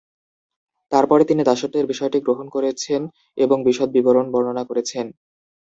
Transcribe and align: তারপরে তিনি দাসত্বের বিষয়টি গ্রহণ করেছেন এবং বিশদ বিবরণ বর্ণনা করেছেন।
তারপরে 0.91 1.23
তিনি 1.25 1.41
দাসত্বের 1.43 1.89
বিষয়টি 1.91 2.17
গ্রহণ 2.21 2.47
করেছেন 2.55 3.01
এবং 3.37 3.57
বিশদ 3.67 3.89
বিবরণ 3.95 4.25
বর্ণনা 4.33 4.63
করেছেন। 4.69 5.05